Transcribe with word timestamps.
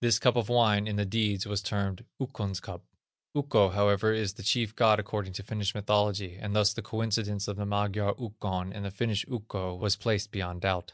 This 0.00 0.20
cup 0.20 0.36
of 0.36 0.48
wine, 0.48 0.86
in 0.86 0.94
the 0.94 1.04
deeds, 1.04 1.44
was 1.44 1.60
termed, 1.60 2.04
"Ukkon's 2.20 2.60
cup." 2.60 2.84
Ukko, 3.34 3.70
however, 3.70 4.12
is 4.12 4.34
the 4.34 4.44
chief 4.44 4.76
God 4.76 5.00
according 5.00 5.32
to 5.32 5.42
Finnish 5.42 5.74
mythology, 5.74 6.36
and 6.40 6.54
thus 6.54 6.72
the 6.72 6.82
coincidence 6.82 7.48
of 7.48 7.56
the 7.56 7.66
Magyar 7.66 8.14
Ukkon 8.14 8.70
and 8.72 8.84
the 8.84 8.92
Finnish 8.92 9.26
Ukko 9.26 9.74
was 9.74 9.96
placed 9.96 10.30
beyond 10.30 10.60
doubt. 10.60 10.92